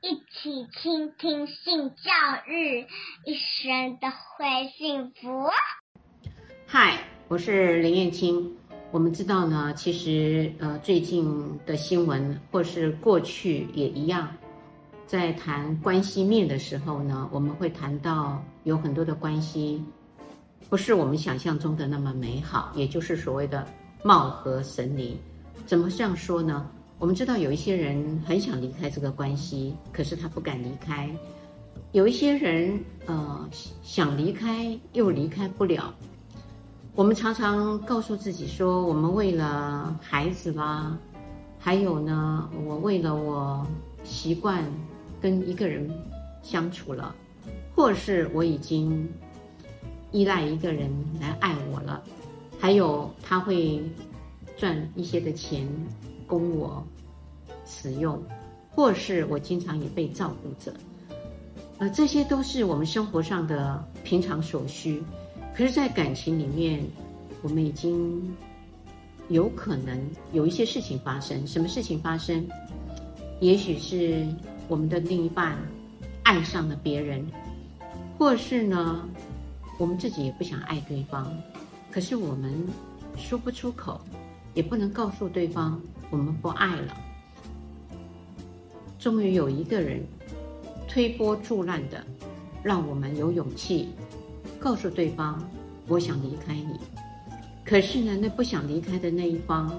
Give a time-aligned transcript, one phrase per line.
[0.00, 2.12] 一起倾听性教
[2.46, 2.86] 育，
[3.26, 5.50] 一生都会幸福。
[6.66, 8.56] 嗨，我是林燕青。
[8.92, 14.28] 我们知道呢，其实呃，最近的新闻或是过去也一样，
[15.04, 19.84] 在谈关系面的时候呢，我们会谈到有很多的关系
[20.70, 23.66] 不是我们想象中的那么美好，也就是所谓的
[24.04, 25.20] 貌合神离。
[25.66, 26.70] 怎么这样说呢？
[26.98, 31.08] 我们知道有一些人很想离开这个关系，可是他不敢离开；
[31.92, 33.48] 有一些人呃
[33.84, 35.94] 想离开又离开不了。
[36.96, 40.98] 我们常常告诉自己说，我们为了孩子啦，
[41.56, 43.64] 还有呢，我为了我
[44.02, 44.64] 习惯
[45.20, 45.88] 跟一个人
[46.42, 47.14] 相处了，
[47.76, 49.08] 或是我已经
[50.10, 52.02] 依赖一个人来爱我了，
[52.58, 53.80] 还有他会
[54.56, 55.64] 赚一些的钱。
[56.28, 56.86] 供我
[57.66, 58.22] 使用，
[58.70, 60.72] 或是我经常也被照顾着，
[61.78, 65.02] 呃，这些都是我们生活上的平常所需。
[65.56, 66.80] 可是，在感情里面，
[67.42, 68.36] 我们已经
[69.28, 69.98] 有可能
[70.32, 71.44] 有一些事情发生。
[71.46, 72.46] 什么事情发生？
[73.40, 74.26] 也许是
[74.68, 75.56] 我们的另一半
[76.22, 77.26] 爱上了别人，
[78.18, 79.08] 或是呢，
[79.78, 81.32] 我们自己也不想爱对方，
[81.90, 82.52] 可是我们
[83.16, 84.00] 说不出口，
[84.54, 85.80] 也不能告诉对方。
[86.10, 86.96] 我们不爱了，
[88.98, 90.02] 终于有一个人
[90.88, 92.02] 推波助澜的，
[92.62, 93.90] 让我们有勇气
[94.58, 95.42] 告诉对方
[95.86, 96.80] ：“我想离开你。”
[97.64, 99.70] 可是呢，那不想离开的那一方，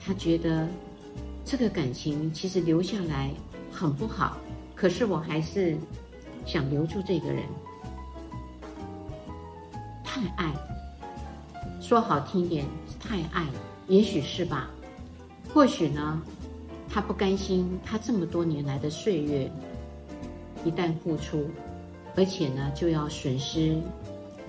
[0.00, 0.66] 他觉得
[1.44, 3.30] 这个感情其实留下来
[3.70, 4.38] 很不好。
[4.74, 5.76] 可是我还是
[6.46, 7.44] 想留住这个人，
[10.02, 10.52] 太爱，
[11.80, 12.64] 说好听点，
[12.98, 13.46] 太爱，
[13.86, 14.70] 也许是吧。
[15.52, 16.22] 或许呢，
[16.88, 19.50] 他不甘心，他这么多年来的岁月，
[20.64, 21.46] 一旦付出，
[22.16, 23.76] 而且呢就要损失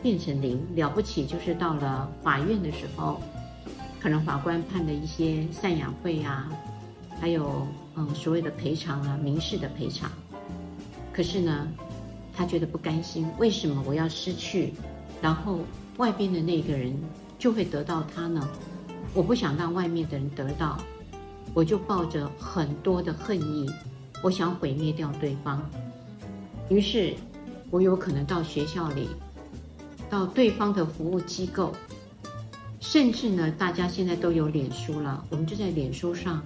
[0.01, 3.19] 变成零，了不起就是到了法院的时候，
[3.99, 6.49] 可能法官判的一些赡养费啊，
[7.19, 10.09] 还有嗯所谓的赔偿啊，民事的赔偿。
[11.11, 11.67] 可是呢，
[12.33, 14.73] 他觉得不甘心，为什么我要失去，
[15.21, 15.59] 然后
[15.97, 16.97] 外边的那个人
[17.37, 18.47] 就会得到他呢？
[19.13, 20.79] 我不想让外面的人得到。
[21.53, 23.69] 我就抱着很多的恨意，
[24.21, 25.61] 我想毁灭掉对方。
[26.69, 27.13] 于是，
[27.69, 29.07] 我有可能到学校里，
[30.09, 31.73] 到对方的服务机构，
[32.79, 36.43] 甚至呢，大家现在都有脸书了，我们就在脸书上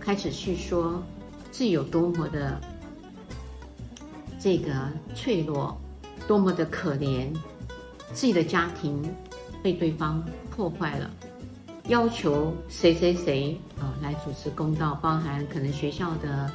[0.00, 1.02] 开始去说
[1.50, 2.60] 自己有多么的
[4.38, 5.76] 这个脆弱，
[6.26, 7.32] 多么的可怜，
[8.12, 9.02] 自己的家庭
[9.62, 11.10] 被对方破坏了。
[11.88, 16.50] 要求谁谁谁啊来主持公道，包含可能学校的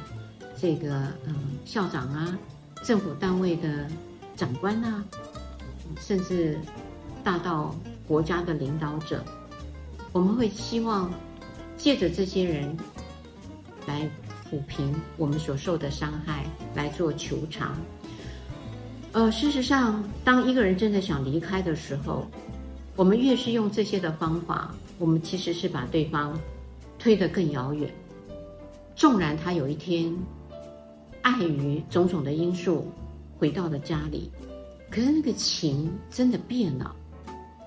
[0.60, 1.34] 这个嗯
[1.64, 2.38] 校长啊，
[2.84, 3.86] 政府单位的
[4.36, 5.02] 长官啊，
[6.00, 6.58] 甚至
[7.24, 7.74] 大到
[8.06, 9.24] 国家的领导者，
[10.12, 11.10] 我们会希望
[11.78, 12.76] 借着这些人
[13.86, 14.02] 来
[14.50, 16.44] 抚平我们所受的伤害，
[16.74, 17.74] 来做求偿。
[19.12, 22.26] 呃，事实上，当一个人真的想离开的时候，
[22.94, 24.74] 我们越是用这些的方法。
[24.98, 26.38] 我们其实是把对方
[26.98, 27.92] 推得更遥远。
[28.94, 30.14] 纵然他有一天
[31.22, 32.86] 碍于种种的因素
[33.36, 34.30] 回到了家里，
[34.90, 36.94] 可是那个情真的变了。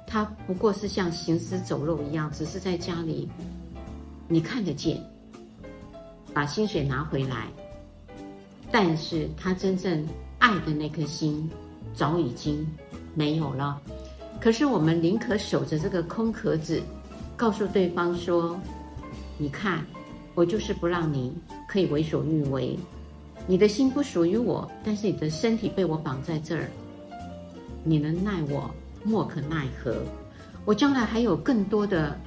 [0.08, 3.28] 他不过是像行尸走肉一样，只是在家里
[4.30, 5.03] 你看得见，
[6.34, 7.47] 把薪水拿回来，
[8.72, 10.07] 但是他真正
[10.38, 11.50] 爱的那颗心
[11.94, 12.66] 早已经
[13.13, 13.81] 没有了。
[14.40, 16.81] 可是我们宁可守着这个空壳子。
[17.38, 18.57] 告诉对方说
[19.38, 19.85] ：“你看，
[20.35, 21.34] 我就是不让你
[21.68, 22.79] 可以为所欲为。
[23.45, 26.69] 你的心不属于我，但是你的身体被我绑在这儿，
[27.84, 29.97] 你能奈我莫可奈何。
[30.63, 32.18] 我将来还有更多的，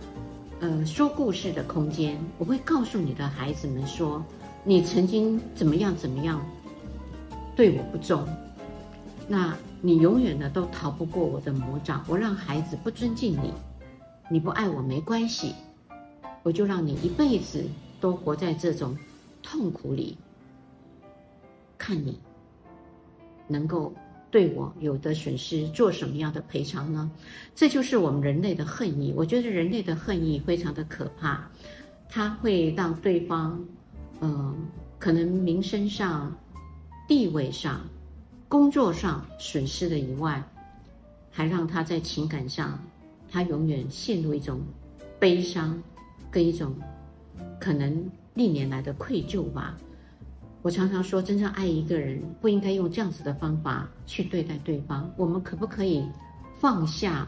[0.61, 2.19] 呃，说故事的空间。
[2.37, 4.23] 我会告诉你的孩子们说，
[4.63, 6.45] 你曾经怎么样怎么样，
[7.57, 8.29] 对我不忠，
[9.27, 12.05] 那你永远的都逃不过我的魔掌。
[12.09, 13.53] 我让孩子不尊敬你。”
[14.31, 15.55] 你不爱我没关系，
[16.43, 17.65] 我就让你一辈子
[17.99, 18.95] 都活在这种
[19.43, 20.19] 痛苦里。
[21.79, 22.21] 看你
[23.47, 23.91] 能够
[24.31, 27.11] 对我有的损失做什么样的赔偿呢？
[27.55, 29.15] 这就是我们人类的恨意。
[29.17, 31.49] 我觉得人类的恨意非常的可怕，
[32.07, 33.59] 它会让对方，
[34.21, 34.55] 嗯、
[34.99, 36.37] 可能名声上、
[37.09, 37.81] 地位上、
[38.49, 40.43] 工作上损失了以外，
[41.31, 42.79] 还让他在情感上。
[43.31, 44.59] 他永远陷入一种
[45.19, 45.79] 悲伤，
[46.31, 46.75] 跟一种
[47.61, 49.77] 可能历年来的愧疚吧。
[50.63, 55.11] 我我常常说，真正爱一个人，不应该用这样子的方法去对待对方。
[55.17, 56.05] 我们可不可以
[56.61, 57.27] 放下，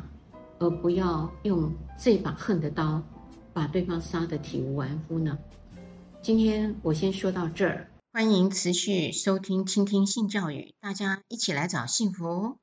[0.58, 3.02] 而不要用这把恨的刀，
[3.54, 5.38] 把对方杀得体无完肤呢？
[6.20, 12.60] 今天我先说到这儿，欢迎持续收听、倾听性教育，大家一起来找幸福。